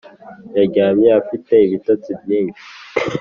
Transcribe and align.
yaryamye 0.57 1.09
afite 1.21 1.53
ibitotsi 1.65 2.09
byinshi 2.21 2.63